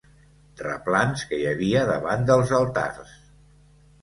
[0.61, 3.15] Replans que hi havia davant dels altars.